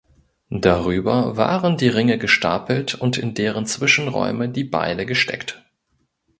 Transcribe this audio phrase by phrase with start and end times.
[0.63, 5.63] Darüber waren die Ringe gestapelt und in deren Zwischenräume die Beile gesteckt.